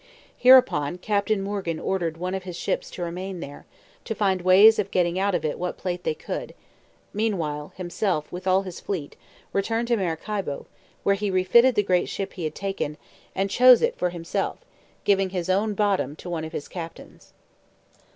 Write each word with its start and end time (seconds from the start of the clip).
Hereupon, 0.35 0.97
Captain 0.97 1.43
Morgan 1.43 1.79
ordered 1.79 2.17
one 2.17 2.33
of 2.33 2.41
his 2.41 2.55
ships 2.55 2.89
to 2.89 3.03
remain 3.03 3.39
there, 3.39 3.67
to 4.05 4.15
find 4.15 4.41
ways 4.41 4.79
of 4.79 4.89
getting 4.89 5.19
out 5.19 5.35
of 5.35 5.45
it 5.45 5.59
what 5.59 5.77
plate 5.77 6.03
they 6.03 6.15
could; 6.15 6.55
meanwhile, 7.13 7.71
himself, 7.75 8.31
with 8.31 8.47
all 8.47 8.63
his 8.63 8.79
fleet, 8.79 9.15
returned 9.53 9.89
to 9.89 9.97
Maracaibo, 9.97 10.65
where 11.03 11.13
he 11.13 11.29
refitted 11.29 11.75
the 11.75 11.83
great 11.83 12.09
ship 12.09 12.33
he 12.33 12.45
had 12.45 12.55
taken, 12.55 12.97
and 13.35 13.51
chose 13.51 13.83
it 13.83 13.95
for 13.95 14.09
himself, 14.09 14.57
giving 15.03 15.29
his 15.29 15.51
own 15.51 15.75
bottom 15.75 16.15
to 16.15 16.31
one 16.31 16.45
of 16.45 16.51
his 16.51 16.67
captains. 16.67 17.33